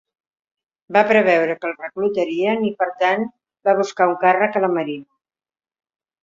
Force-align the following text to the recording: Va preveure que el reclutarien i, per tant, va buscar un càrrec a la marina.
Va 0.95 1.01
preveure 1.09 1.55
que 1.65 1.69
el 1.69 1.75
reclutarien 1.83 2.65
i, 2.69 2.71
per 2.79 2.87
tant, 3.03 3.27
va 3.69 3.77
buscar 3.81 4.09
un 4.15 4.19
càrrec 4.25 4.59
a 4.59 4.65
la 4.65 4.73
marina. 4.79 5.07